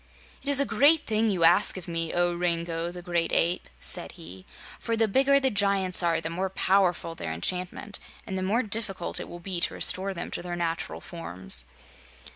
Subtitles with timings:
[0.41, 4.13] "It is a great thing you ask of me, O Rango the Gray Ape," said
[4.13, 4.47] he,
[4.79, 9.19] "for the bigger the giants are the more powerful their enchantment, and the more difficult
[9.19, 11.67] it will be to restore them to their natural forms.